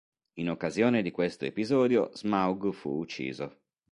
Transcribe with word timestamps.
In 0.39 0.49
occasione 0.49 1.03
di 1.03 1.11
questo 1.11 1.45
episodio 1.45 2.09
Smaug 2.15 2.73
fu 2.73 2.89
ucciso. 2.97 3.59